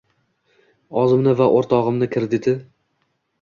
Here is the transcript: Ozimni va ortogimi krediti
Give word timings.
Ozimni 1.01 1.35
va 1.41 1.47
ortogimi 1.59 2.09
krediti 2.17 2.57